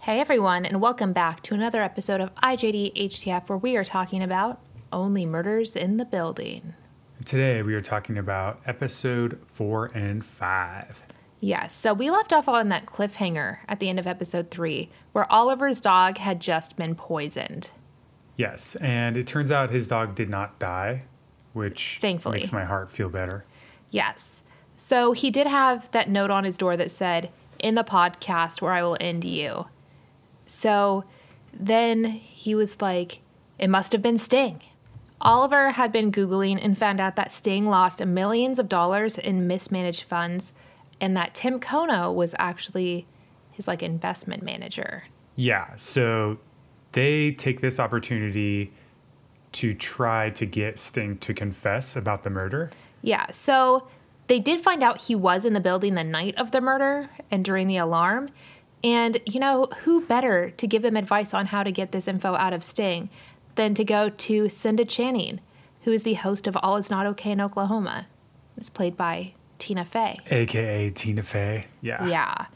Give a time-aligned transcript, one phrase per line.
[0.00, 4.22] Hey everyone, and welcome back to another episode of IJD HTF where we are talking
[4.22, 4.58] about
[4.92, 6.74] only murders in the building.
[7.24, 11.04] Today we are talking about episode four and five.
[11.40, 15.30] Yes, so we left off on that cliffhanger at the end of episode three where
[15.30, 17.68] Oliver's dog had just been poisoned.
[18.36, 21.02] Yes, and it turns out his dog did not die,
[21.52, 22.38] which Thankfully.
[22.38, 23.44] makes my heart feel better.
[23.90, 24.40] Yes.
[24.76, 28.72] So he did have that note on his door that said, In the podcast where
[28.72, 29.66] I will end you.
[30.50, 31.04] So
[31.52, 33.20] then he was like,
[33.58, 34.60] It must have been Sting.
[35.22, 40.04] Oliver had been Googling and found out that Sting lost millions of dollars in mismanaged
[40.04, 40.52] funds
[41.00, 43.06] and that Tim Kono was actually
[43.50, 45.04] his like investment manager.
[45.36, 46.38] Yeah, so
[46.92, 48.72] they take this opportunity
[49.52, 52.70] to try to get Sting to confess about the murder.
[53.02, 53.88] Yeah, so
[54.28, 57.44] they did find out he was in the building the night of the murder and
[57.44, 58.30] during the alarm.
[58.82, 62.34] And, you know, who better to give them advice on how to get this info
[62.34, 63.10] out of Sting
[63.56, 65.40] than to go to Cinda Canning,
[65.82, 68.06] who is the host of All Is Not Okay in Oklahoma.
[68.56, 70.18] It's played by Tina Fey.
[70.30, 71.66] AKA Tina Fey.
[71.82, 72.06] Yeah.
[72.06, 72.46] Yeah.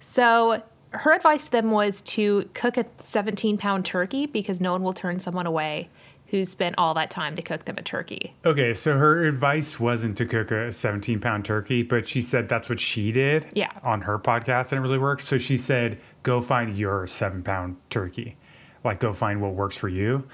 [0.00, 4.82] So her advice to them was to cook a 17 pound turkey because no one
[4.82, 5.88] will turn someone away
[6.32, 8.32] who spent all that time to cook them a turkey.
[8.46, 12.70] Okay, so her advice wasn't to cook a 17 pound turkey, but she said that's
[12.70, 13.70] what she did Yeah.
[13.84, 15.20] on her podcast and it really worked.
[15.20, 18.34] So she said, go find your seven pound turkey.
[18.82, 20.24] Like, go find what works for you.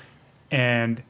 [0.52, 1.02] And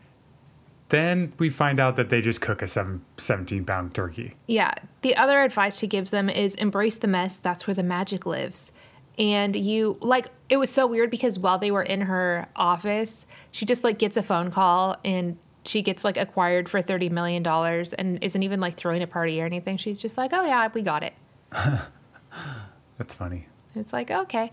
[0.89, 4.33] then we find out that they just cook a seven, 17 pound turkey.
[4.47, 4.72] Yeah.
[5.03, 7.36] The other advice she gives them is embrace the mess.
[7.36, 8.72] That's where the magic lives.
[9.19, 13.66] And you, like, it was so weird because while they were in her office, she
[13.66, 17.44] just, like, gets a phone call and she gets, like, acquired for $30 million
[17.98, 19.77] and isn't even, like, throwing a party or anything.
[19.77, 21.14] She's just like, oh, yeah, we got it.
[22.98, 23.48] That's funny.
[23.75, 24.52] It's like, okay.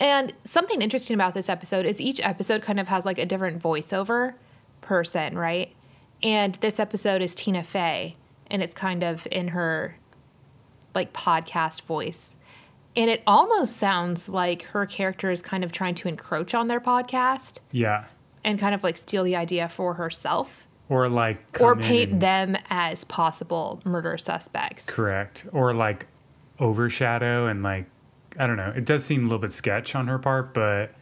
[0.00, 3.62] And something interesting about this episode is each episode kind of has like a different
[3.62, 4.34] voiceover
[4.80, 5.74] person, right?
[6.22, 8.16] And this episode is Tina Fey,
[8.48, 9.96] and it's kind of in her
[10.94, 12.36] like podcast voice.
[12.96, 16.80] And it almost sounds like her character is kind of trying to encroach on their
[16.80, 18.04] podcast Yeah.
[18.44, 22.56] and kind of like steal the idea for herself Or like, or paint and- them
[22.70, 24.84] as possible murder suspects.
[24.86, 25.46] Correct.
[25.52, 26.06] Or like
[26.60, 27.86] overshadow and like,
[28.38, 28.72] I don't know.
[28.76, 30.92] It does seem a little bit sketch on her part, but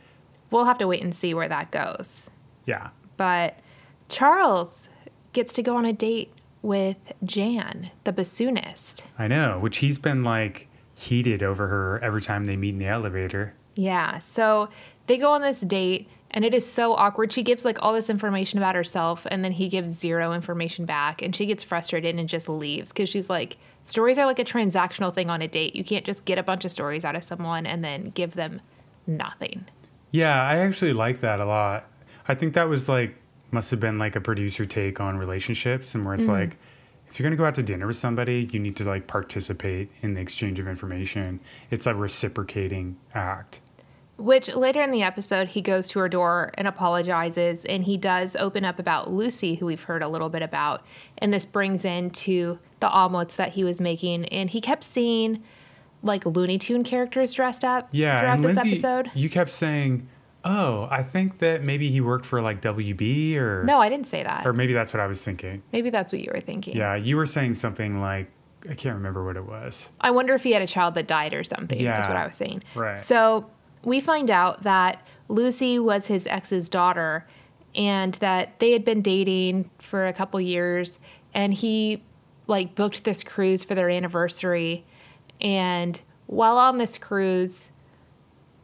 [0.51, 2.27] We'll have to wait and see where that goes.
[2.67, 2.89] yeah.
[3.17, 3.59] but
[4.09, 4.89] Charles
[5.33, 9.03] gets to go on a date with Jan, the bassoonist.
[9.19, 12.87] I know, which he's been like heated over her every time they meet in the
[12.87, 13.55] elevator.
[13.75, 14.69] Yeah, so
[15.07, 17.33] they go on this date and it is so awkward.
[17.33, 21.23] She gives like all this information about herself and then he gives zero information back
[21.23, 25.13] and she gets frustrated and just leaves cuz she's like stories are like a transactional
[25.13, 25.75] thing on a date.
[25.75, 28.61] You can't just get a bunch of stories out of someone and then give them
[29.07, 29.65] nothing.
[30.11, 31.87] Yeah, I actually like that a lot.
[32.29, 33.17] I think that was like
[33.51, 36.33] must have been like a producer take on relationships and where it's mm-hmm.
[36.33, 36.59] like
[37.13, 39.91] if you're going to go out to dinner with somebody, you need to like participate
[40.01, 41.39] in the exchange of information.
[41.71, 43.61] It's a reciprocating act.
[44.17, 48.35] Which later in the episode, he goes to her door and apologizes, and he does
[48.37, 50.87] open up about Lucy, who we've heard a little bit about.
[51.19, 55.43] And this brings into the omelets that he was making, and he kept seeing
[56.03, 59.11] like Looney Tune characters dressed up Yeah, throughout and this Lindsay, episode.
[59.15, 60.09] you kept saying,
[60.45, 64.23] "Oh, I think that maybe he worked for like WB or No, I didn't say
[64.23, 64.47] that.
[64.47, 66.77] or maybe that's what I was thinking." Maybe that's what you were thinking.
[66.77, 68.31] Yeah, you were saying something like
[68.69, 69.91] I can't remember what it was.
[70.01, 72.25] I wonder if he had a child that died or something, is Yeah, what I
[72.27, 72.63] was saying.
[72.77, 72.97] right.
[72.99, 73.51] So
[73.85, 77.27] we find out that Lucy was his ex's daughter
[77.75, 81.01] and that they had been dating for a couple years
[81.35, 82.03] and he
[82.47, 84.85] like booked this cruise for their anniversary
[85.41, 87.69] and while on this cruise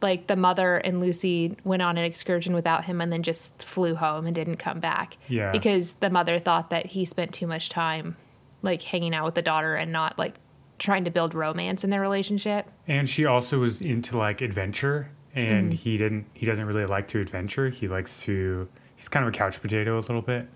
[0.01, 3.95] like the mother and Lucy went on an excursion without him and then just flew
[3.95, 5.17] home and didn't come back.
[5.27, 5.51] Yeah.
[5.51, 8.15] Because the mother thought that he spent too much time
[8.61, 10.35] like hanging out with the daughter and not like
[10.77, 12.65] trying to build romance in their relationship.
[12.87, 15.75] And she also was into like adventure, and Mm.
[15.75, 16.25] he didn't.
[16.33, 17.69] He doesn't really like to adventure.
[17.69, 18.67] He likes to.
[18.95, 20.47] He's kind of a couch potato a little bit.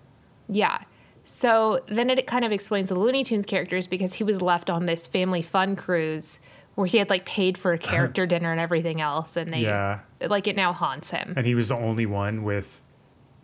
[0.50, 0.80] Yeah.
[1.26, 4.86] So then it kind of explains the Looney Tunes characters because he was left on
[4.86, 6.40] this family fun cruise
[6.76, 10.00] where he had like paid for a character dinner and everything else and they Yeah.
[10.22, 11.34] like it now haunts him.
[11.38, 12.82] And he was the only one with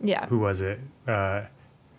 [0.02, 0.26] Yeah.
[0.26, 0.80] who was it?
[1.06, 1.42] Uh,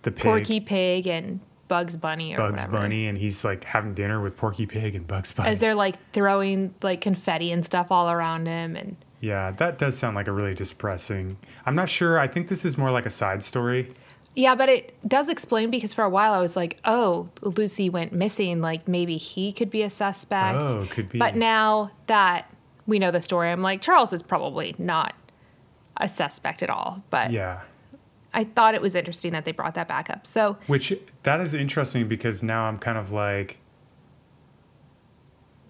[0.03, 2.79] the pig, Porky Pig and Bugs Bunny or Bugs whatever.
[2.79, 5.49] Bunny, and he's like having dinner with Porky Pig and Bugs Bunny.
[5.49, 9.95] As they're like throwing like confetti and stuff all around him and yeah, that does
[9.95, 11.37] sound like a really depressing.
[11.67, 12.17] I'm not sure.
[12.19, 13.93] I think this is more like a side story.
[14.33, 18.13] Yeah, but it does explain because for a while I was like, oh, Lucy went
[18.13, 18.61] missing.
[18.61, 20.57] Like maybe he could be a suspect.
[20.57, 21.19] Oh, could be.
[21.19, 22.49] But now that
[22.87, 25.13] we know the story, I'm like, Charles is probably not
[25.97, 27.03] a suspect at all.
[27.09, 27.61] But Yeah.
[28.33, 30.25] I thought it was interesting that they brought that back up.
[30.25, 30.93] So Which
[31.23, 33.57] that is interesting because now I'm kind of like,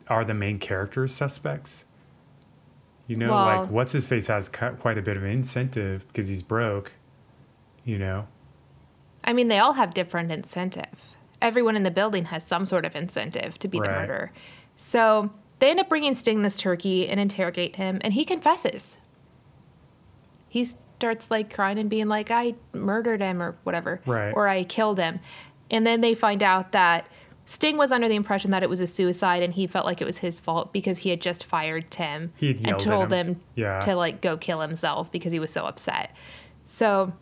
[0.08, 1.86] are the main characters suspects?
[3.08, 6.44] You know, Well- like what's his face has quite a bit of incentive because he's
[6.44, 6.92] broke.
[7.84, 8.28] You know,
[9.24, 10.86] I mean, they all have different incentive.
[11.42, 14.32] Everyone in the building has some sort of incentive to be the murderer.
[14.76, 18.98] So they end up bringing Sting this turkey and interrogate him, and he confesses.
[20.50, 24.32] He starts like crying and being like, I murdered him or whatever, Right.
[24.32, 25.20] or I killed him.
[25.70, 27.06] And then they find out that
[27.46, 30.06] Sting was under the impression that it was a suicide and he felt like it
[30.06, 33.28] was his fault because he had just fired Tim and told him.
[33.28, 33.80] him Yeah.
[33.80, 36.12] to like go kill himself because he was so upset.
[36.66, 37.14] So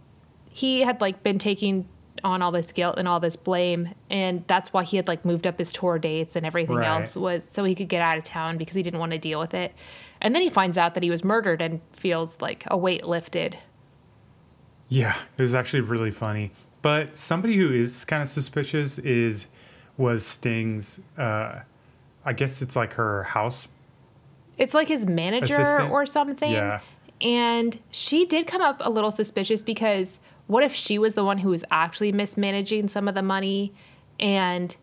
[0.50, 1.88] he had like been taking
[2.24, 5.48] on all this guilt and all this blame and that's why he had like moved
[5.48, 6.88] up his tour dates and everything Right.
[7.00, 9.40] else was so he could get out of town because he didn't want to deal
[9.40, 9.74] with it.
[10.20, 13.58] And then he finds out that he was murdered and feels like a weight lifted.
[14.90, 16.52] Yeah, it was actually really funny.
[16.82, 19.46] But somebody who is kind of suspicious is
[19.98, 21.00] was Sting's.
[21.18, 21.60] Uh,
[22.26, 23.68] I guess it's like her house.
[24.58, 25.92] It's like his manager Assistant?
[25.92, 26.52] or something.
[26.52, 26.80] Yeah.
[27.22, 30.20] And she did come up a little suspicious because
[30.50, 33.72] what if she was the one who was actually mismanaging some of the money
[34.20, 34.76] and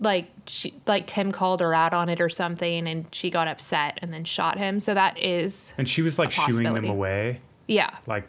[0.00, 3.98] like she like Tim called her out on it or something and she got upset
[4.02, 4.78] and then shot him.
[4.80, 7.96] So that is And she was like shooing them away, yeah.
[8.06, 8.28] like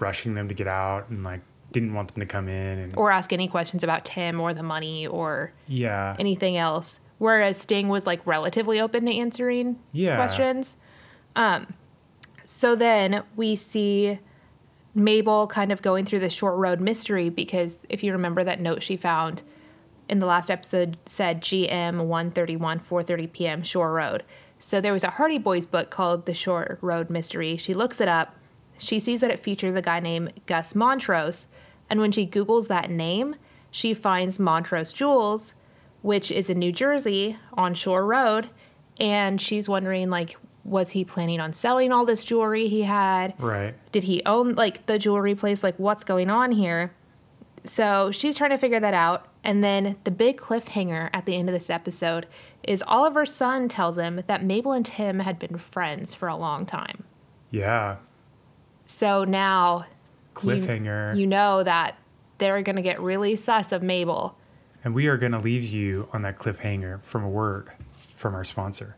[0.00, 1.40] rushing them to get out, and like
[1.70, 2.78] didn't want them to come in.
[2.78, 6.98] And Or ask any questions about Tim or the money or yeah, anything else.
[7.18, 10.16] Whereas Sting was like relatively open to answering Yeah.
[10.16, 10.76] questions.
[11.36, 11.74] Um,
[12.42, 14.18] so then we see
[14.94, 18.82] Mabel kind of going through the Shore Road Mystery because if you remember that note
[18.82, 19.42] she found
[20.08, 23.62] in the last episode said GM 131 4:30 p.m.
[23.62, 24.22] Shore Road.
[24.58, 27.56] So there was a Hardy Boys book called The Shore Road Mystery.
[27.56, 28.36] She looks it up.
[28.78, 31.46] She sees that it features a guy named Gus Montrose,
[31.88, 33.36] and when she googles that name,
[33.70, 35.54] she finds Montrose Jewels,
[36.02, 38.50] which is in New Jersey on Shore Road,
[38.98, 43.34] and she's wondering like was he planning on selling all this jewelry he had?
[43.38, 43.74] right.
[43.92, 46.92] did he own like the jewelry place like what's going on here
[47.64, 51.48] so she's trying to figure that out and then the big cliffhanger at the end
[51.48, 52.26] of this episode
[52.64, 56.64] is oliver's son tells him that mabel and tim had been friends for a long
[56.66, 57.04] time
[57.50, 57.96] Yeah,
[58.86, 59.84] so now
[60.42, 61.16] you- cliffhanger.
[61.16, 61.96] you, know that
[62.38, 64.36] they're going to get really sus of mabel
[64.84, 68.42] and we are going to leave you on that cliffhanger from a word from our
[68.44, 68.96] sponsor.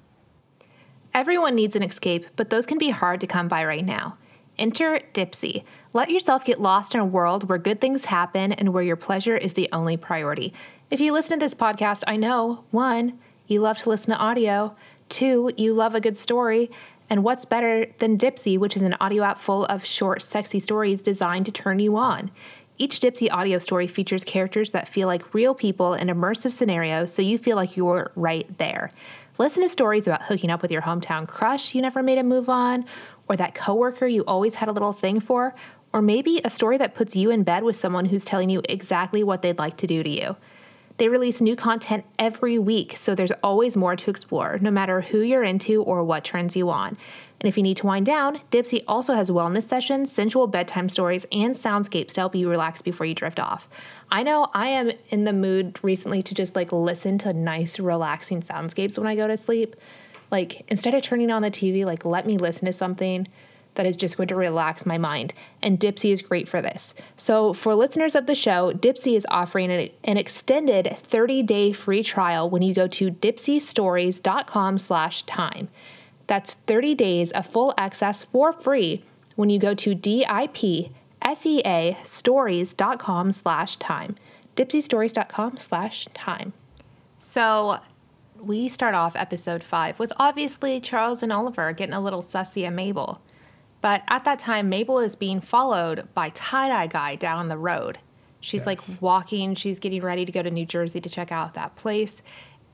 [1.15, 4.19] Everyone needs an escape, but those can be hard to come by right now.
[4.59, 5.63] Enter Dipsea.
[5.93, 9.37] Let yourself get lost in a world where good things happen and where your pleasure
[9.37, 10.53] is the only priority.
[10.91, 14.75] If you listen to this podcast, I know one, you love to listen to audio,
[15.09, 16.69] two, you love a good story,
[17.09, 21.01] and what's better than Dipsea, which is an audio app full of short, sexy stories
[21.01, 22.33] designed to turn you on?
[22.77, 27.23] Each Dipsea audio story features characters that feel like real people in immersive scenarios, so
[27.23, 28.91] you feel like you're right there.
[29.37, 32.49] Listen to stories about hooking up with your hometown crush you never made a move
[32.49, 32.85] on,
[33.29, 35.57] or that coworker you always had a little thing for,
[35.93, 39.25] or maybe a story that puts you in bed with someone who's telling you exactly
[39.25, 40.37] what they'd like to do to you.
[40.99, 45.19] They release new content every week, so there's always more to explore, no matter who
[45.23, 46.97] you're into or what turns you on.
[47.41, 51.27] And if you need to wind down, Dipsea also has wellness sessions, sensual bedtime stories,
[51.33, 53.69] and soundscapes to help you relax before you drift off.
[54.15, 58.43] I know I am in the mood recently to just like listen to nice, relaxing
[58.43, 59.75] soundscapes when I go to sleep.
[60.31, 63.27] Like instead of turning on the TV, like let me listen to something
[63.75, 65.35] that is just going to relax my mind.
[65.63, 66.95] And Dipsea is great for this.
[67.17, 72.49] So, for listeners of the show, Dipsea is offering an, an extended 30-day free trial
[72.49, 75.67] when you go to dipseastories.com slash time.
[76.29, 79.03] That's 30 days of full access for free
[79.35, 81.04] when you go to D-I-P-S-E-A
[82.05, 84.17] stories.com slash time.
[84.57, 86.53] dipseastories.com slash time.
[87.19, 87.79] So
[88.41, 92.73] we start off episode five with obviously Charles and Oliver getting a little sussy at
[92.73, 93.21] Mabel.
[93.81, 97.99] But at that time, Mabel is being followed by tie dye guy down the road.
[98.41, 101.77] She's like walking, she's getting ready to go to New Jersey to check out that
[101.77, 102.21] place,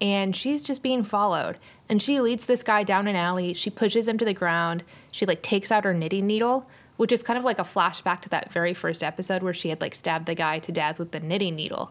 [0.00, 1.58] and she's just being followed.
[1.88, 5.26] And she leads this guy down an alley, she pushes him to the ground, she
[5.26, 6.66] like takes out her knitting needle,
[7.00, 9.80] which is kind of like a flashback to that very first episode where she had
[9.80, 11.90] like stabbed the guy to death with the knitting needle.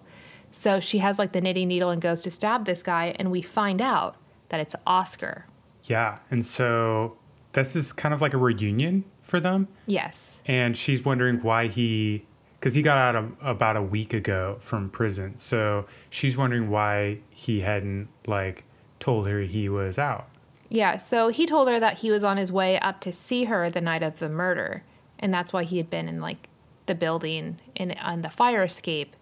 [0.51, 3.41] So she has like the knitting needle and goes to stab this guy, and we
[3.41, 4.17] find out
[4.49, 5.47] that it's Oscar.
[5.85, 7.17] Yeah, and so
[7.53, 9.67] this is kind of like a reunion for them.
[9.87, 10.37] Yes.
[10.45, 12.23] and she's wondering why he
[12.59, 17.17] because he got out of, about a week ago from prison so she's wondering why
[17.29, 18.63] he hadn't like
[18.99, 20.27] told her he was out
[20.69, 23.69] Yeah, so he told her that he was on his way up to see her
[23.71, 24.83] the night of the murder,
[25.19, 26.47] and that's why he had been in like
[26.85, 29.15] the building and on the fire escape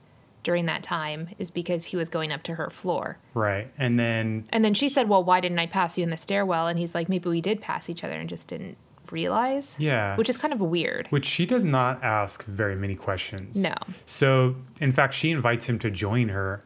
[0.44, 3.18] during that time is because he was going up to her floor.
[3.34, 3.70] Right.
[3.78, 6.68] And then And then she said, "Well, why didn't I pass you in the stairwell?"
[6.68, 8.78] And he's like, "Maybe we did pass each other and just didn't
[9.12, 10.16] realize." Yeah.
[10.16, 11.08] Which is kind of weird.
[11.10, 13.62] which she does not ask very many questions.
[13.62, 13.74] No.
[14.06, 16.64] So, in fact, she invites him to join her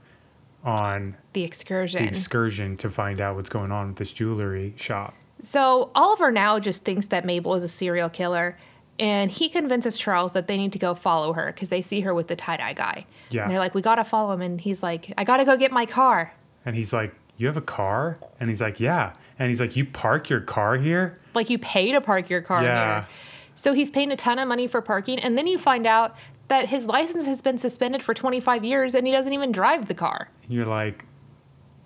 [0.63, 2.03] on The the excursion.
[2.03, 5.15] excursion to find out what's going on with this jewelry shop.
[5.41, 8.57] So Oliver now just thinks that Mabel is a serial killer,
[8.99, 12.13] and he convinces Charles that they need to go follow her because they see her
[12.13, 13.05] with the tie dye guy.
[13.29, 13.43] Yeah.
[13.43, 15.85] And they're like, "We gotta follow him," and he's like, "I gotta go get my
[15.85, 16.33] car."
[16.65, 18.19] And he's like, You have a car?
[18.39, 19.13] And he's like, Yeah.
[19.39, 21.19] And he's like, You park your car here?
[21.33, 22.93] Like you pay to park your car Yeah.
[23.01, 23.07] here.
[23.55, 26.15] So he's paying a ton of money for parking, and then you find out
[26.49, 29.93] that his license has been suspended for 25 years, and he doesn't even drive the
[29.95, 30.29] car.
[30.43, 31.05] And you're like,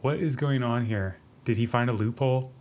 [0.02, 1.18] What is going on here?
[1.46, 2.52] Did he find a loophole?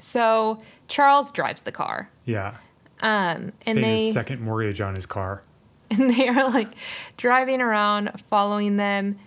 [0.00, 2.56] So Charles drives the car, Yeah.
[3.00, 5.42] Um, and Paying they his second mortgage on his car.
[5.90, 6.68] and they are like
[7.16, 9.18] driving around following them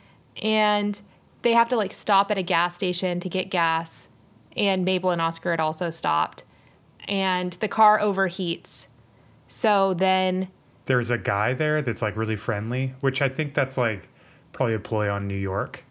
[0.42, 1.02] and
[1.42, 4.08] they have to like stop at a gas station to get gas
[4.56, 6.46] and mabel and oscar had also stopped
[7.10, 8.86] and the car overheats
[9.54, 10.48] so then
[10.86, 14.10] There's a guy there that's like really friendly, which I think that's like
[14.52, 15.84] probably a ploy on New York,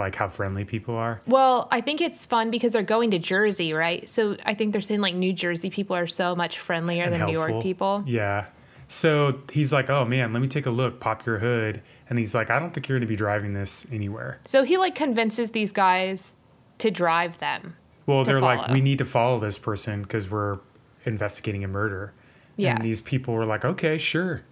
[0.00, 1.20] like how friendly people are.
[1.26, 4.80] well i think it's fun because they're going to jersey right so i think they're
[4.80, 8.46] saying like new jersey people are so much friendlier and than new york people Yeah.
[8.92, 11.80] So he's like, oh man, let me take a look, pop your hood.
[12.08, 14.40] And he's like, I don't think you're going to be driving this anywhere.
[14.44, 16.34] so he like convinces these guys
[16.78, 17.76] to drive them
[18.06, 20.58] Well, they're like, we need to follow this person because we're
[21.04, 22.12] investigating a murder.
[22.56, 22.74] Yeah.
[22.74, 24.42] And these people were like, okay, sure.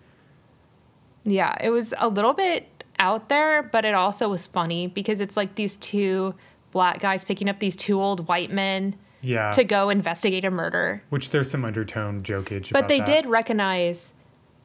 [1.24, 5.36] Yeah, it was a little bit out there, but it also was funny because it's
[5.36, 6.34] like these two
[6.72, 9.50] black guys picking up these two old white men Yeah.
[9.52, 11.02] to go investigate a murder.
[11.10, 13.06] Which there's some undertone jokage But they that.
[13.06, 14.12] did recognize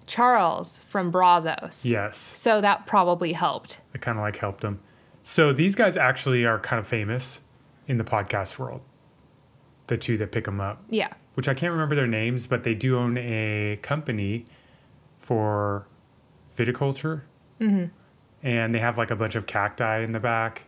[0.07, 1.85] Charles from Brazzos.
[1.85, 2.17] Yes.
[2.17, 3.79] So that probably helped.
[3.93, 4.79] It kind of like helped them.
[5.23, 7.41] So these guys actually are kind of famous
[7.87, 8.81] in the podcast world.
[9.87, 10.83] The two that pick them up.
[10.89, 11.13] Yeah.
[11.35, 14.45] which I can't remember their names, but they do own a company
[15.19, 15.87] for
[16.55, 17.21] viticulture.
[17.59, 17.85] Mm-hmm.
[18.43, 20.63] And they have like a bunch of cacti in the back.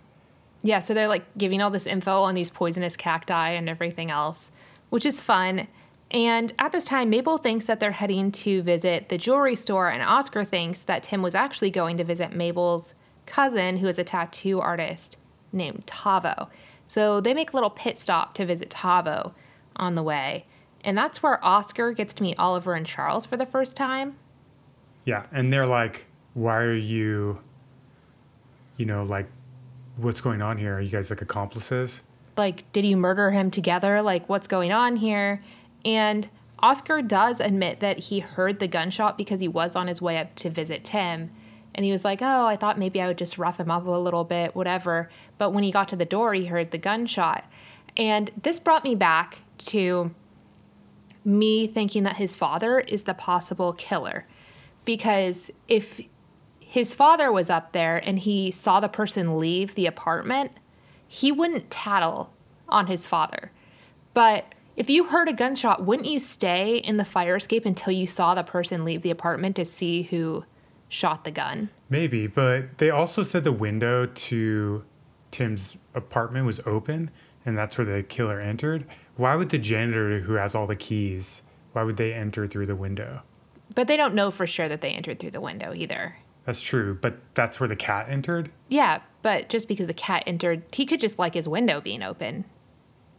[0.64, 4.50] Yeah, so they're like giving all this info on these poisonous cacti and everything else,
[4.90, 5.68] which is fun.
[6.10, 10.02] And at this time, Mabel thinks that they're heading to visit the jewelry store, and
[10.02, 12.94] Oscar thinks that Tim was actually going to visit Mabel's
[13.26, 15.18] cousin, who is a tattoo artist
[15.52, 16.48] named Tavo.
[16.88, 19.34] So they make a little pit stop to visit Tavo
[19.76, 20.46] on the way.
[20.84, 24.16] And that's where Oscar gets to meet Oliver and Charles for the first time.
[25.04, 25.26] Yeah.
[25.32, 26.06] And they're like,
[26.36, 27.42] why are you,
[28.78, 29.28] you know, like,
[29.98, 30.76] what's going on here?
[30.76, 32.02] Are you guys like accomplices?
[32.38, 34.02] like did you murder him together?
[34.02, 35.42] Like what's going on here?
[35.84, 36.28] And
[36.60, 40.34] oscar does admit that he heard the gunshot because he was on his way up
[40.36, 41.32] to visit tim.
[41.74, 43.92] And he was like oh i thought maybe i would just rough him up a
[43.92, 45.10] little bit whatever.
[45.38, 47.46] But when he got to the door he heard the gunshot.
[47.98, 50.14] And this brought me back to
[51.24, 54.28] me thinking that his father is the possible killer.
[54.84, 56.02] Because if
[56.76, 60.52] his father was up there and he saw the person leave the apartment,
[61.08, 62.34] he wouldn't tattle
[62.68, 63.50] on his father.
[64.14, 68.06] But if you heard a gunshot, wouldn't you stay in the fire escape until you
[68.06, 70.44] saw the person leave the apartment to see who
[70.90, 71.70] shot the gun?
[71.90, 72.28] Maybe.
[72.28, 74.84] But they also said the window to
[75.32, 77.10] Tim's apartment was open
[77.46, 78.86] and that's where the killer entered.
[79.16, 82.76] Why would the janitor who has all the keys, why would they enter through the
[82.76, 83.22] window?
[83.74, 86.18] But they don't know for sure that they entered through the window either.
[86.46, 88.52] That's true, but that's where the cat entered?
[88.70, 92.46] Yeah, but just because the cat entered, he could just like his window being open.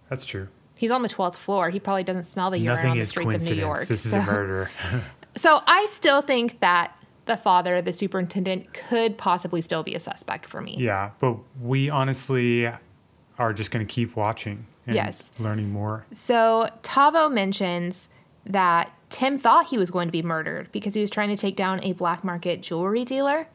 [0.08, 0.48] That's true.
[0.76, 1.70] He's on the 12th floor.
[1.70, 3.60] He probably doesn't smell the urine Nothing on the is streets of New coincidence.
[3.60, 3.86] York.
[3.86, 4.70] This is so- a murder.
[5.36, 10.46] So I still think that the father, the superintendent, could possibly still be a suspect
[10.46, 10.76] for me.
[10.78, 12.66] yeah, but we honestly
[13.38, 15.30] are just going to keep watching and Yes.
[15.38, 16.06] learning more.
[16.10, 18.08] So Tavo mentions
[18.46, 21.56] that Tim thought he was going to be murdered because he was trying to take
[21.56, 23.46] down a black market jewelry dealer.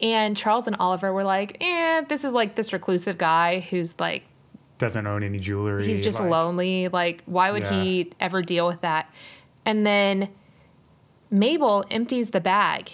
[0.00, 4.24] And Charles and Oliver were like, eh, this is like this reclusive guy who's like,
[4.78, 5.86] Doesn't own any jewelry.
[5.86, 6.88] he's just like- lonely.
[6.88, 9.08] Like, why would he ever deal with that?
[9.64, 10.28] And then
[11.30, 12.90] Mabel empties the bag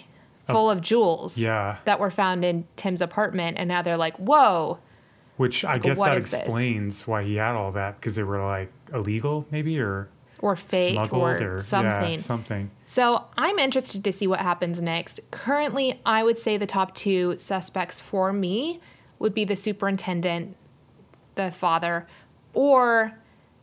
[0.47, 3.57] full of jewels Yeah, that were found in Tim's apartment.
[3.57, 4.79] And now they're like, whoa.
[5.37, 6.33] which I Like, guess that is this?
[6.41, 10.09] explains why he had all that because they were like illegal, maybe, or
[10.41, 12.11] or fake smuggled, or, or, something.
[12.11, 12.71] Yeah, something.
[12.83, 15.19] so I'm interested to see what happens next.
[15.31, 18.79] Currently, I would say the top two suspects for me
[19.19, 20.55] would be the superintendent,
[21.35, 22.07] the father,
[22.53, 23.13] or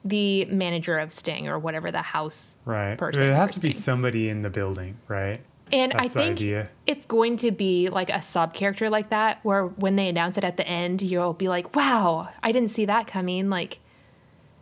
[0.05, 2.97] the manager of Sting or whatever the house Right.
[2.97, 5.41] person it has to be somebody in the building, right?
[5.73, 9.65] And That's I think it's going to be like a sub character like that, where
[9.65, 13.07] when they announce it at the end, you'll be like, "Wow, I didn't see that
[13.07, 13.79] coming." Like,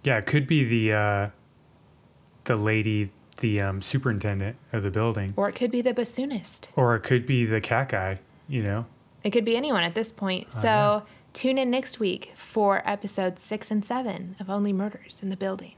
[0.02, 1.28] Yeah, it could be the uh,
[2.46, 3.10] the lady,
[3.40, 6.68] the um, superintendent of the building, or it could be the bassoonist.
[6.74, 8.18] or it could be the cat guy.
[8.48, 8.86] You know.
[9.22, 10.52] It could be anyone at this point.
[10.52, 15.36] So tune in next week for episodes six and seven of Only Murders in the
[15.36, 15.75] Building.